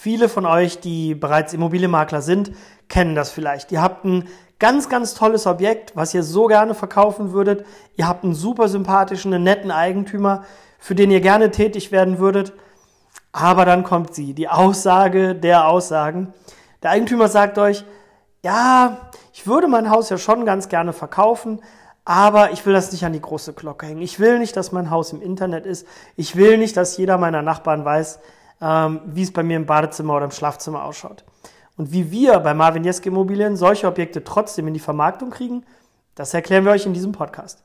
Viele 0.00 0.28
von 0.28 0.46
euch, 0.46 0.78
die 0.78 1.16
bereits 1.16 1.52
Immobilienmakler 1.52 2.22
sind, 2.22 2.52
kennen 2.88 3.16
das 3.16 3.32
vielleicht. 3.32 3.72
Ihr 3.72 3.82
habt 3.82 4.04
ein 4.04 4.28
ganz, 4.60 4.88
ganz 4.88 5.14
tolles 5.14 5.44
Objekt, 5.44 5.96
was 5.96 6.14
ihr 6.14 6.22
so 6.22 6.46
gerne 6.46 6.74
verkaufen 6.74 7.32
würdet. 7.32 7.66
Ihr 7.96 8.06
habt 8.06 8.22
einen 8.22 8.36
super 8.36 8.68
sympathischen, 8.68 9.34
einen 9.34 9.42
netten 9.42 9.72
Eigentümer, 9.72 10.44
für 10.78 10.94
den 10.94 11.10
ihr 11.10 11.20
gerne 11.20 11.50
tätig 11.50 11.90
werden 11.90 12.20
würdet. 12.20 12.52
Aber 13.32 13.64
dann 13.64 13.82
kommt 13.82 14.14
sie, 14.14 14.34
die 14.34 14.48
Aussage 14.48 15.34
der 15.34 15.66
Aussagen. 15.66 16.32
Der 16.84 16.90
Eigentümer 16.90 17.26
sagt 17.26 17.58
euch, 17.58 17.84
ja, 18.44 19.10
ich 19.32 19.48
würde 19.48 19.66
mein 19.66 19.90
Haus 19.90 20.10
ja 20.10 20.16
schon 20.16 20.46
ganz 20.46 20.68
gerne 20.68 20.92
verkaufen, 20.92 21.60
aber 22.04 22.52
ich 22.52 22.64
will 22.64 22.72
das 22.72 22.92
nicht 22.92 23.04
an 23.04 23.14
die 23.14 23.20
große 23.20 23.52
Glocke 23.52 23.86
hängen. 23.86 24.02
Ich 24.02 24.20
will 24.20 24.38
nicht, 24.38 24.56
dass 24.56 24.70
mein 24.70 24.90
Haus 24.90 25.12
im 25.12 25.20
Internet 25.20 25.66
ist. 25.66 25.88
Ich 26.14 26.36
will 26.36 26.56
nicht, 26.56 26.76
dass 26.76 26.96
jeder 26.98 27.18
meiner 27.18 27.42
Nachbarn 27.42 27.84
weiß, 27.84 28.20
ähm, 28.60 29.00
wie 29.06 29.22
es 29.22 29.32
bei 29.32 29.42
mir 29.42 29.56
im 29.56 29.66
Badezimmer 29.66 30.16
oder 30.16 30.24
im 30.24 30.30
Schlafzimmer 30.30 30.84
ausschaut. 30.84 31.24
Und 31.76 31.92
wie 31.92 32.10
wir 32.10 32.40
bei 32.40 32.54
Marvin 32.54 32.84
Jeske 32.84 33.08
Immobilien 33.08 33.56
solche 33.56 33.86
Objekte 33.86 34.24
trotzdem 34.24 34.66
in 34.66 34.74
die 34.74 34.80
Vermarktung 34.80 35.30
kriegen, 35.30 35.64
das 36.14 36.34
erklären 36.34 36.64
wir 36.64 36.72
euch 36.72 36.86
in 36.86 36.92
diesem 36.92 37.12
Podcast. 37.12 37.62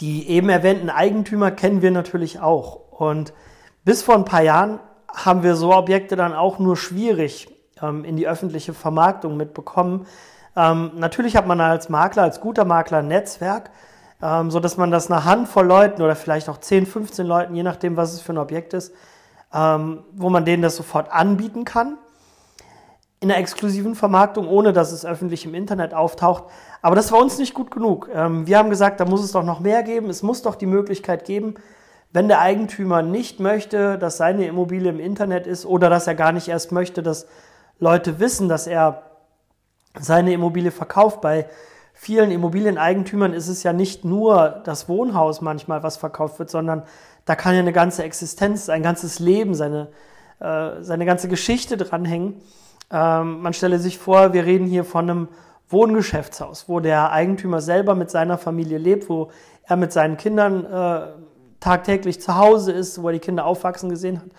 Die 0.00 0.28
eben 0.28 0.48
erwähnten 0.48 0.90
Eigentümer 0.90 1.50
kennen 1.50 1.82
wir 1.82 1.90
natürlich 1.90 2.40
auch. 2.40 2.90
Und 2.90 3.32
bis 3.84 4.02
vor 4.02 4.14
ein 4.14 4.24
paar 4.24 4.42
Jahren 4.42 4.80
haben 5.08 5.42
wir 5.42 5.54
so 5.54 5.74
Objekte 5.74 6.16
dann 6.16 6.32
auch 6.32 6.58
nur 6.58 6.76
schwierig 6.76 7.48
ähm, 7.80 8.04
in 8.04 8.16
die 8.16 8.26
öffentliche 8.26 8.74
Vermarktung 8.74 9.36
mitbekommen, 9.36 10.06
ähm, 10.56 10.92
natürlich 10.94 11.36
hat 11.36 11.46
man 11.46 11.60
als 11.60 11.88
Makler, 11.88 12.22
als 12.22 12.40
guter 12.40 12.64
Makler 12.64 12.98
ein 12.98 13.08
Netzwerk, 13.08 13.70
ähm, 14.22 14.50
so 14.50 14.60
dass 14.60 14.76
man 14.76 14.90
das 14.90 15.10
einer 15.10 15.24
Handvoll 15.24 15.66
Leuten 15.66 16.02
oder 16.02 16.16
vielleicht 16.16 16.48
auch 16.48 16.58
10, 16.58 16.86
15 16.86 17.26
Leuten, 17.26 17.54
je 17.54 17.62
nachdem, 17.62 17.96
was 17.96 18.12
es 18.12 18.20
für 18.20 18.32
ein 18.32 18.38
Objekt 18.38 18.72
ist, 18.74 18.94
ähm, 19.52 20.04
wo 20.12 20.30
man 20.30 20.44
denen 20.44 20.62
das 20.62 20.76
sofort 20.76 21.12
anbieten 21.12 21.64
kann. 21.64 21.98
In 23.20 23.30
einer 23.30 23.40
exklusiven 23.40 23.94
Vermarktung, 23.94 24.48
ohne 24.48 24.72
dass 24.72 24.92
es 24.92 25.06
öffentlich 25.06 25.46
im 25.46 25.54
Internet 25.54 25.94
auftaucht. 25.94 26.44
Aber 26.82 26.94
das 26.94 27.10
war 27.10 27.20
uns 27.20 27.38
nicht 27.38 27.54
gut 27.54 27.70
genug. 27.70 28.10
Ähm, 28.12 28.46
wir 28.46 28.58
haben 28.58 28.70
gesagt, 28.70 29.00
da 29.00 29.06
muss 29.06 29.24
es 29.24 29.32
doch 29.32 29.44
noch 29.44 29.60
mehr 29.60 29.82
geben. 29.82 30.10
Es 30.10 30.22
muss 30.22 30.42
doch 30.42 30.56
die 30.56 30.66
Möglichkeit 30.66 31.24
geben, 31.24 31.54
wenn 32.12 32.28
der 32.28 32.40
Eigentümer 32.40 33.02
nicht 33.02 33.40
möchte, 33.40 33.98
dass 33.98 34.18
seine 34.18 34.46
Immobilie 34.46 34.90
im 34.90 35.00
Internet 35.00 35.46
ist 35.46 35.66
oder 35.66 35.90
dass 35.90 36.06
er 36.06 36.14
gar 36.14 36.32
nicht 36.32 36.48
erst 36.48 36.70
möchte, 36.70 37.02
dass 37.02 37.26
Leute 37.80 38.20
wissen, 38.20 38.48
dass 38.48 38.66
er 38.66 39.13
seine 39.98 40.32
Immobilie 40.32 40.70
verkauft. 40.70 41.20
Bei 41.20 41.46
vielen 41.92 42.30
Immobilieneigentümern 42.30 43.32
ist 43.32 43.48
es 43.48 43.62
ja 43.62 43.72
nicht 43.72 44.04
nur 44.04 44.62
das 44.64 44.88
Wohnhaus 44.88 45.40
manchmal, 45.40 45.82
was 45.82 45.96
verkauft 45.96 46.38
wird, 46.38 46.50
sondern 46.50 46.82
da 47.24 47.36
kann 47.36 47.54
ja 47.54 47.60
eine 47.60 47.72
ganze 47.72 48.04
Existenz, 48.04 48.68
ein 48.68 48.82
ganzes 48.82 49.18
Leben, 49.18 49.54
seine, 49.54 49.88
äh, 50.40 50.82
seine 50.82 51.06
ganze 51.06 51.28
Geschichte 51.28 51.76
dranhängen. 51.76 52.42
Ähm, 52.90 53.40
man 53.40 53.54
stelle 53.54 53.78
sich 53.78 53.98
vor, 53.98 54.32
wir 54.32 54.44
reden 54.44 54.66
hier 54.66 54.84
von 54.84 55.08
einem 55.08 55.28
Wohngeschäftshaus, 55.70 56.68
wo 56.68 56.80
der 56.80 57.12
Eigentümer 57.12 57.60
selber 57.60 57.94
mit 57.94 58.10
seiner 58.10 58.36
Familie 58.36 58.78
lebt, 58.78 59.08
wo 59.08 59.30
er 59.62 59.76
mit 59.76 59.92
seinen 59.92 60.18
Kindern 60.18 60.66
äh, 60.66 61.06
tagtäglich 61.60 62.20
zu 62.20 62.36
Hause 62.36 62.72
ist, 62.72 63.02
wo 63.02 63.08
er 63.08 63.14
die 63.14 63.20
Kinder 63.20 63.46
aufwachsen 63.46 63.88
gesehen 63.88 64.20
hat 64.20 64.30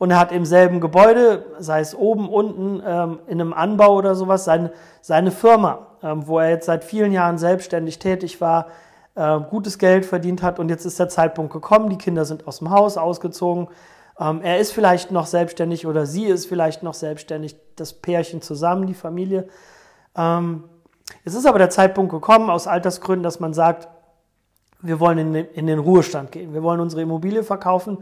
und 0.00 0.10
er 0.10 0.18
hat 0.18 0.32
im 0.32 0.46
selben 0.46 0.80
Gebäude, 0.80 1.44
sei 1.58 1.80
es 1.80 1.94
oben, 1.94 2.30
unten, 2.30 2.82
ähm, 2.86 3.18
in 3.26 3.38
einem 3.38 3.52
Anbau 3.52 3.94
oder 3.96 4.14
sowas, 4.14 4.46
seine, 4.46 4.72
seine 5.02 5.30
Firma, 5.30 5.88
ähm, 6.02 6.26
wo 6.26 6.38
er 6.38 6.48
jetzt 6.48 6.64
seit 6.64 6.84
vielen 6.84 7.12
Jahren 7.12 7.36
selbstständig 7.36 7.98
tätig 7.98 8.40
war, 8.40 8.68
äh, 9.14 9.38
gutes 9.50 9.76
Geld 9.76 10.06
verdient 10.06 10.42
hat. 10.42 10.58
Und 10.58 10.70
jetzt 10.70 10.86
ist 10.86 10.98
der 10.98 11.10
Zeitpunkt 11.10 11.52
gekommen, 11.52 11.90
die 11.90 11.98
Kinder 11.98 12.24
sind 12.24 12.48
aus 12.48 12.60
dem 12.60 12.70
Haus 12.70 12.96
ausgezogen, 12.96 13.68
ähm, 14.18 14.40
er 14.42 14.58
ist 14.58 14.72
vielleicht 14.72 15.10
noch 15.10 15.26
selbstständig 15.26 15.86
oder 15.86 16.06
sie 16.06 16.24
ist 16.24 16.46
vielleicht 16.46 16.82
noch 16.82 16.94
selbstständig, 16.94 17.56
das 17.76 17.92
Pärchen 17.92 18.40
zusammen, 18.40 18.86
die 18.86 18.94
Familie. 18.94 19.48
Ähm, 20.16 20.64
es 21.26 21.34
ist 21.34 21.44
aber 21.44 21.58
der 21.58 21.68
Zeitpunkt 21.68 22.10
gekommen, 22.10 22.48
aus 22.48 22.66
Altersgründen, 22.66 23.22
dass 23.22 23.38
man 23.38 23.52
sagt, 23.52 23.86
wir 24.80 24.98
wollen 24.98 25.18
in 25.18 25.32
den, 25.34 25.46
in 25.48 25.66
den 25.66 25.78
Ruhestand 25.78 26.32
gehen, 26.32 26.54
wir 26.54 26.62
wollen 26.62 26.80
unsere 26.80 27.02
Immobilie 27.02 27.42
verkaufen, 27.42 27.98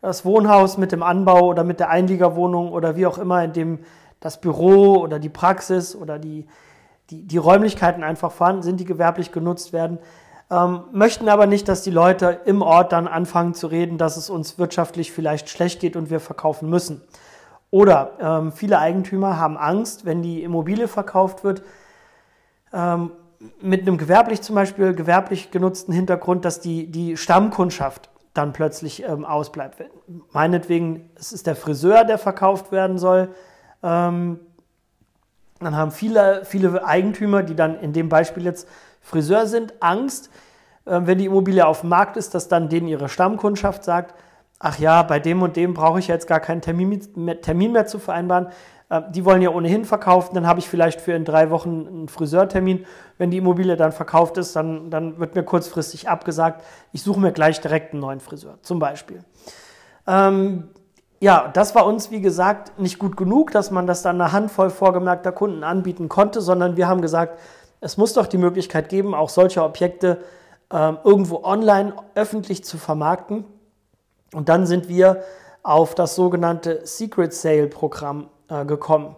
das 0.00 0.24
Wohnhaus 0.24 0.78
mit 0.78 0.92
dem 0.92 1.02
Anbau 1.02 1.46
oder 1.46 1.64
mit 1.64 1.80
der 1.80 1.90
Einliegerwohnung 1.90 2.72
oder 2.72 2.96
wie 2.96 3.06
auch 3.06 3.18
immer, 3.18 3.42
in 3.42 3.52
dem 3.52 3.78
das 4.20 4.40
Büro 4.40 4.96
oder 4.96 5.18
die 5.18 5.28
Praxis 5.28 5.94
oder 5.94 6.18
die, 6.18 6.46
die, 7.10 7.26
die 7.26 7.38
Räumlichkeiten 7.38 8.02
einfach 8.02 8.32
vorhanden 8.32 8.62
sind, 8.62 8.80
die 8.80 8.84
gewerblich 8.84 9.32
genutzt 9.32 9.72
werden, 9.72 9.98
ähm, 10.50 10.84
möchten 10.92 11.28
aber 11.28 11.46
nicht, 11.46 11.68
dass 11.68 11.82
die 11.82 11.90
Leute 11.90 12.40
im 12.44 12.62
Ort 12.62 12.92
dann 12.92 13.06
anfangen 13.06 13.54
zu 13.54 13.66
reden, 13.66 13.98
dass 13.98 14.16
es 14.16 14.30
uns 14.30 14.58
wirtschaftlich 14.58 15.12
vielleicht 15.12 15.48
schlecht 15.48 15.80
geht 15.80 15.96
und 15.96 16.10
wir 16.10 16.20
verkaufen 16.20 16.70
müssen. 16.70 17.02
Oder 17.70 18.12
ähm, 18.20 18.52
viele 18.52 18.78
Eigentümer 18.78 19.38
haben 19.38 19.58
Angst, 19.58 20.06
wenn 20.06 20.22
die 20.22 20.42
Immobilie 20.42 20.88
verkauft 20.88 21.44
wird, 21.44 21.62
ähm, 22.72 23.10
mit 23.60 23.82
einem 23.82 23.98
gewerblich 23.98 24.40
zum 24.40 24.54
Beispiel, 24.54 24.94
gewerblich 24.94 25.50
genutzten 25.50 25.92
Hintergrund, 25.92 26.44
dass 26.44 26.60
die, 26.60 26.90
die 26.90 27.16
Stammkundschaft 27.16 28.10
dann 28.38 28.52
plötzlich 28.52 29.02
ähm, 29.02 29.24
ausbleibt. 29.24 29.82
Meinetwegen, 30.32 31.10
es 31.16 31.32
ist 31.32 31.46
der 31.46 31.56
Friseur, 31.56 32.04
der 32.04 32.18
verkauft 32.18 32.72
werden 32.72 32.96
soll. 32.96 33.28
Ähm, 33.82 34.40
dann 35.58 35.76
haben 35.76 35.90
viele, 35.90 36.44
viele 36.44 36.86
Eigentümer, 36.86 37.42
die 37.42 37.56
dann 37.56 37.80
in 37.80 37.92
dem 37.92 38.08
Beispiel 38.08 38.44
jetzt 38.44 38.68
Friseur 39.00 39.46
sind, 39.46 39.74
Angst, 39.80 40.30
äh, 40.84 41.00
wenn 41.04 41.18
die 41.18 41.26
Immobilie 41.26 41.66
auf 41.66 41.80
dem 41.80 41.90
Markt 41.90 42.16
ist, 42.16 42.34
dass 42.34 42.48
dann 42.48 42.68
denen 42.68 42.86
ihre 42.86 43.08
Stammkundschaft 43.08 43.82
sagt, 43.84 44.14
ach 44.58 44.78
ja, 44.78 45.02
bei 45.02 45.20
dem 45.20 45.42
und 45.42 45.56
dem 45.56 45.74
brauche 45.74 45.98
ich 45.98 46.08
jetzt 46.08 46.26
gar 46.26 46.40
keinen 46.40 46.60
Termin 46.60 47.00
mehr, 47.14 47.40
Termin 47.40 47.72
mehr 47.72 47.86
zu 47.86 47.98
vereinbaren. 47.98 48.48
Äh, 48.90 49.02
die 49.10 49.24
wollen 49.24 49.42
ja 49.42 49.50
ohnehin 49.50 49.84
verkaufen, 49.84 50.34
dann 50.34 50.46
habe 50.46 50.60
ich 50.60 50.68
vielleicht 50.68 51.00
für 51.00 51.12
in 51.12 51.24
drei 51.24 51.50
Wochen 51.50 51.86
einen 51.86 52.08
Friseurtermin. 52.08 52.86
Wenn 53.18 53.30
die 53.30 53.38
Immobilie 53.38 53.76
dann 53.76 53.92
verkauft 53.92 54.36
ist, 54.38 54.54
dann, 54.56 54.90
dann 54.90 55.18
wird 55.18 55.34
mir 55.34 55.42
kurzfristig 55.42 56.08
abgesagt, 56.08 56.64
ich 56.92 57.02
suche 57.02 57.20
mir 57.20 57.32
gleich 57.32 57.60
direkt 57.60 57.92
einen 57.92 58.00
neuen 58.00 58.20
Friseur, 58.20 58.58
zum 58.62 58.78
Beispiel. 58.78 59.22
Ähm, 60.06 60.68
ja, 61.20 61.50
das 61.52 61.74
war 61.74 61.84
uns, 61.84 62.10
wie 62.10 62.20
gesagt, 62.20 62.78
nicht 62.78 62.98
gut 62.98 63.16
genug, 63.16 63.50
dass 63.50 63.70
man 63.70 63.86
das 63.86 64.02
dann 64.02 64.20
einer 64.20 64.32
Handvoll 64.32 64.70
vorgemerkter 64.70 65.32
Kunden 65.32 65.64
anbieten 65.64 66.08
konnte, 66.08 66.40
sondern 66.40 66.76
wir 66.76 66.86
haben 66.86 67.02
gesagt, 67.02 67.40
es 67.80 67.96
muss 67.96 68.12
doch 68.12 68.26
die 68.26 68.38
Möglichkeit 68.38 68.88
geben, 68.88 69.14
auch 69.14 69.28
solche 69.28 69.62
Objekte 69.62 70.18
ähm, 70.72 70.98
irgendwo 71.04 71.42
online 71.42 71.92
öffentlich 72.14 72.64
zu 72.64 72.78
vermarkten. 72.78 73.44
Und 74.32 74.48
dann 74.48 74.66
sind 74.66 74.88
wir 74.88 75.22
auf 75.62 75.94
das 75.94 76.14
sogenannte 76.14 76.80
Secret 76.84 77.32
Sale 77.34 77.66
Programm 77.66 78.28
äh, 78.48 78.64
gekommen. 78.64 79.16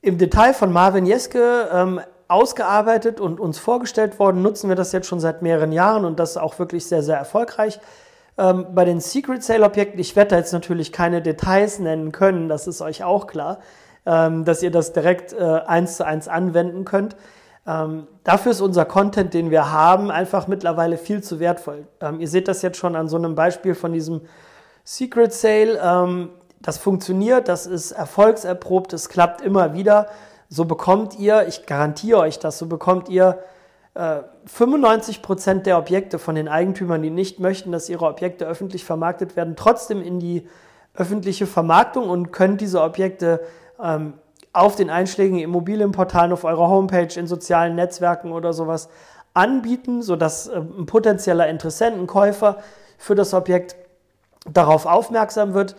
Im 0.00 0.18
Detail 0.18 0.54
von 0.54 0.72
Marvin 0.72 1.06
Jeske 1.06 1.68
ähm, 1.72 2.00
ausgearbeitet 2.28 3.20
und 3.20 3.40
uns 3.40 3.58
vorgestellt 3.58 4.18
worden, 4.18 4.42
nutzen 4.42 4.68
wir 4.68 4.76
das 4.76 4.92
jetzt 4.92 5.06
schon 5.06 5.18
seit 5.18 5.42
mehreren 5.42 5.72
Jahren 5.72 6.04
und 6.04 6.20
das 6.20 6.36
auch 6.36 6.58
wirklich 6.58 6.86
sehr, 6.86 7.02
sehr 7.02 7.16
erfolgreich. 7.16 7.80
Ähm, 8.36 8.66
bei 8.74 8.84
den 8.84 9.00
Secret 9.00 9.42
Sale 9.42 9.64
Objekten, 9.64 9.98
ich 9.98 10.14
werde 10.14 10.30
da 10.30 10.36
jetzt 10.36 10.52
natürlich 10.52 10.92
keine 10.92 11.22
Details 11.22 11.80
nennen 11.80 12.12
können, 12.12 12.48
das 12.48 12.68
ist 12.68 12.80
euch 12.80 13.02
auch 13.02 13.26
klar, 13.26 13.58
ähm, 14.06 14.44
dass 14.44 14.62
ihr 14.62 14.70
das 14.70 14.92
direkt 14.92 15.32
äh, 15.32 15.42
eins 15.42 15.96
zu 15.96 16.06
eins 16.06 16.28
anwenden 16.28 16.84
könnt. 16.84 17.16
Ähm, 17.68 18.06
dafür 18.24 18.52
ist 18.52 18.62
unser 18.62 18.86
Content, 18.86 19.34
den 19.34 19.50
wir 19.50 19.70
haben, 19.70 20.10
einfach 20.10 20.48
mittlerweile 20.48 20.96
viel 20.96 21.22
zu 21.22 21.38
wertvoll. 21.38 21.86
Ähm, 22.00 22.18
ihr 22.18 22.28
seht 22.28 22.48
das 22.48 22.62
jetzt 22.62 22.78
schon 22.78 22.96
an 22.96 23.08
so 23.08 23.18
einem 23.18 23.34
Beispiel 23.34 23.74
von 23.74 23.92
diesem 23.92 24.22
Secret 24.84 25.34
Sale. 25.34 25.78
Ähm, 25.82 26.30
das 26.60 26.78
funktioniert, 26.78 27.46
das 27.46 27.66
ist 27.66 27.92
erfolgserprobt, 27.92 28.94
es 28.94 29.10
klappt 29.10 29.42
immer 29.42 29.74
wieder. 29.74 30.08
So 30.48 30.64
bekommt 30.64 31.18
ihr, 31.18 31.46
ich 31.46 31.66
garantiere 31.66 32.20
euch 32.20 32.38
das, 32.38 32.58
so 32.58 32.66
bekommt 32.66 33.10
ihr 33.10 33.38
äh, 33.92 34.20
95 34.46 35.20
Prozent 35.20 35.66
der 35.66 35.76
Objekte 35.76 36.18
von 36.18 36.36
den 36.36 36.48
Eigentümern, 36.48 37.02
die 37.02 37.10
nicht 37.10 37.38
möchten, 37.38 37.70
dass 37.70 37.90
ihre 37.90 38.06
Objekte 38.06 38.46
öffentlich 38.46 38.82
vermarktet 38.82 39.36
werden, 39.36 39.56
trotzdem 39.56 40.00
in 40.00 40.20
die 40.20 40.48
öffentliche 40.94 41.46
Vermarktung 41.46 42.08
und 42.08 42.32
könnt 42.32 42.62
diese 42.62 42.80
Objekte 42.80 43.40
ähm, 43.78 44.14
auf 44.58 44.76
den 44.76 44.90
einschlägigen 44.90 45.38
Immobilienportalen, 45.38 46.32
auf 46.32 46.44
eurer 46.44 46.68
Homepage, 46.68 47.18
in 47.18 47.26
sozialen 47.26 47.74
Netzwerken 47.74 48.32
oder 48.32 48.52
sowas 48.52 48.88
anbieten, 49.34 50.02
sodass 50.02 50.48
äh, 50.48 50.56
ein 50.56 50.86
potenzieller 50.86 51.48
Interessent, 51.48 51.96
ein 51.96 52.06
Käufer 52.06 52.58
für 52.98 53.14
das 53.14 53.34
Objekt 53.34 53.76
darauf 54.52 54.86
aufmerksam 54.86 55.54
wird 55.54 55.76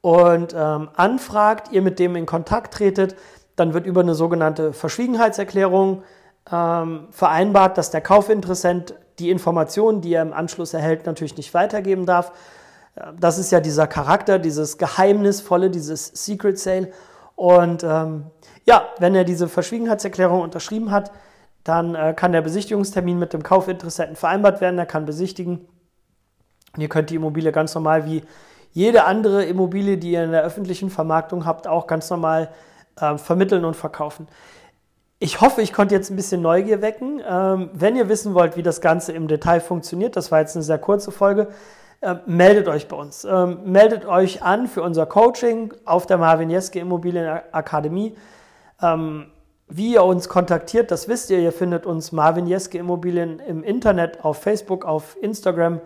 und 0.00 0.54
ähm, 0.56 0.88
anfragt, 0.96 1.72
ihr 1.72 1.82
mit 1.82 1.98
dem 1.98 2.16
in 2.16 2.26
Kontakt 2.26 2.74
tretet, 2.74 3.16
dann 3.56 3.74
wird 3.74 3.86
über 3.86 4.00
eine 4.00 4.14
sogenannte 4.14 4.72
Verschwiegenheitserklärung 4.72 6.02
ähm, 6.50 7.08
vereinbart, 7.10 7.78
dass 7.78 7.90
der 7.90 8.00
Kaufinteressent 8.00 8.94
die 9.18 9.30
Informationen, 9.30 10.00
die 10.00 10.14
er 10.14 10.22
im 10.22 10.32
Anschluss 10.32 10.74
erhält, 10.74 11.06
natürlich 11.06 11.36
nicht 11.36 11.54
weitergeben 11.54 12.06
darf. 12.06 12.32
Äh, 12.96 13.02
das 13.18 13.38
ist 13.38 13.52
ja 13.52 13.60
dieser 13.60 13.86
Charakter, 13.86 14.38
dieses 14.38 14.78
Geheimnisvolle, 14.78 15.70
dieses 15.70 16.06
Secret 16.06 16.58
Sale. 16.58 16.88
Und 17.36 17.82
ähm, 17.84 18.26
ja, 18.64 18.88
wenn 18.98 19.14
er 19.14 19.24
diese 19.24 19.48
Verschwiegenheitserklärung 19.48 20.40
unterschrieben 20.40 20.90
hat, 20.90 21.10
dann 21.64 21.94
äh, 21.94 22.14
kann 22.14 22.32
der 22.32 22.42
Besichtigungstermin 22.42 23.18
mit 23.18 23.32
dem 23.32 23.42
Kaufinteressenten 23.42 24.16
vereinbart 24.16 24.60
werden, 24.60 24.78
er 24.78 24.86
kann 24.86 25.04
besichtigen. 25.04 25.66
Und 26.74 26.80
ihr 26.80 26.88
könnt 26.88 27.10
die 27.10 27.16
Immobilie 27.16 27.52
ganz 27.52 27.74
normal 27.74 28.06
wie 28.06 28.22
jede 28.72 29.04
andere 29.04 29.44
Immobilie, 29.44 29.98
die 29.98 30.12
ihr 30.12 30.24
in 30.24 30.32
der 30.32 30.42
öffentlichen 30.42 30.90
Vermarktung 30.90 31.44
habt, 31.44 31.66
auch 31.66 31.86
ganz 31.86 32.08
normal 32.10 32.50
äh, 32.98 33.16
vermitteln 33.18 33.64
und 33.64 33.76
verkaufen. 33.76 34.26
Ich 35.18 35.40
hoffe, 35.40 35.62
ich 35.62 35.72
konnte 35.72 35.94
jetzt 35.94 36.10
ein 36.10 36.16
bisschen 36.16 36.42
Neugier 36.42 36.82
wecken. 36.82 37.22
Ähm, 37.28 37.70
wenn 37.74 37.94
ihr 37.94 38.08
wissen 38.08 38.34
wollt, 38.34 38.56
wie 38.56 38.62
das 38.62 38.80
Ganze 38.80 39.12
im 39.12 39.28
Detail 39.28 39.60
funktioniert, 39.60 40.16
das 40.16 40.32
war 40.32 40.40
jetzt 40.40 40.56
eine 40.56 40.64
sehr 40.64 40.78
kurze 40.78 41.12
Folge, 41.12 41.48
äh, 42.02 42.16
meldet 42.26 42.66
euch 42.66 42.88
bei 42.88 42.96
uns. 42.96 43.24
Ähm, 43.24 43.60
meldet 43.64 44.06
euch 44.06 44.42
an 44.42 44.66
für 44.66 44.82
unser 44.82 45.06
Coaching 45.06 45.72
auf 45.84 46.04
der 46.04 46.18
Marvin 46.18 46.50
Jeske 46.50 46.80
Immobilienakademie. 46.80 48.16
Ähm, 48.82 49.26
wie 49.68 49.92
ihr 49.92 50.02
uns 50.02 50.28
kontaktiert, 50.28 50.90
das 50.90 51.06
wisst 51.06 51.30
ihr. 51.30 51.38
Ihr 51.38 51.52
findet 51.52 51.86
uns 51.86 52.10
Marvin 52.10 52.48
Jeske 52.48 52.76
Immobilien 52.76 53.38
im 53.38 53.62
Internet, 53.62 54.24
auf 54.24 54.42
Facebook, 54.42 54.84
auf 54.84 55.16
Instagram. 55.20 55.80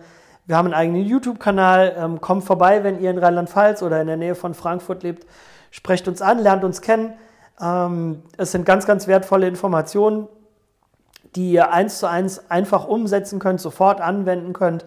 Wir 0.47 0.57
haben 0.57 0.65
einen 0.65 0.73
eigenen 0.73 1.05
YouTube-Kanal. 1.05 1.95
Ähm, 1.95 2.19
kommt 2.19 2.45
vorbei, 2.45 2.83
wenn 2.83 2.99
ihr 2.99 3.11
in 3.11 3.19
Rheinland-Pfalz 3.19 3.83
oder 3.83 4.01
in 4.01 4.07
der 4.07 4.17
Nähe 4.17 4.33
von 4.33 4.55
Frankfurt 4.55 5.03
lebt. 5.03 5.27
Sprecht 5.69 6.07
uns 6.07 6.23
an, 6.23 6.39
lernt 6.39 6.63
uns 6.63 6.81
kennen. 6.81 7.13
Ähm, 7.61 8.23
es 8.37 8.51
sind 8.53 8.65
ganz, 8.65 8.87
ganz 8.87 9.07
wertvolle 9.07 9.47
Informationen, 9.47 10.27
die 11.35 11.51
ihr 11.51 11.71
eins 11.71 11.99
zu 11.99 12.09
eins 12.09 12.49
einfach 12.49 12.87
umsetzen 12.87 13.37
könnt, 13.37 13.61
sofort 13.61 14.01
anwenden 14.01 14.53
könnt 14.53 14.83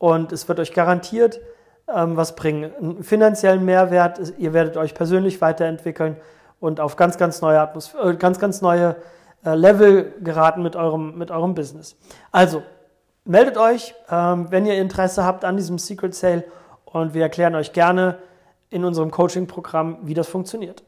und 0.00 0.32
es 0.32 0.48
wird 0.48 0.58
euch 0.58 0.72
garantiert 0.72 1.40
ähm, 1.86 2.16
was 2.16 2.34
bringen. 2.34 2.72
Einen 2.80 3.04
finanziellen 3.04 3.64
Mehrwert, 3.64 4.32
ihr 4.38 4.52
werdet 4.52 4.76
euch 4.76 4.94
persönlich 4.94 5.40
weiterentwickeln 5.40 6.16
und 6.58 6.80
auf 6.80 6.96
ganz, 6.96 7.18
ganz 7.18 7.42
neue 7.42 7.60
Atmosphäre, 7.60 8.10
äh, 8.10 8.16
ganz, 8.16 8.38
ganz 8.38 8.62
neue 8.62 8.96
äh, 9.44 9.54
Level 9.54 10.14
geraten 10.22 10.62
mit 10.62 10.74
eurem, 10.74 11.16
mit 11.18 11.30
eurem 11.30 11.54
Business. 11.54 11.96
Also, 12.32 12.62
meldet 13.24 13.58
euch, 13.58 13.94
ähm, 14.10 14.46
wenn 14.50 14.64
ihr 14.66 14.78
Interesse 14.78 15.24
habt 15.24 15.44
an 15.44 15.56
diesem 15.56 15.78
Secret 15.78 16.14
Sale 16.14 16.44
und 16.86 17.12
wir 17.12 17.22
erklären 17.22 17.54
euch 17.54 17.72
gerne 17.74 18.18
in 18.70 18.84
unserem 18.84 19.10
Coaching-Programm, 19.10 19.98
wie 20.02 20.14
das 20.14 20.28
funktioniert. 20.28 20.82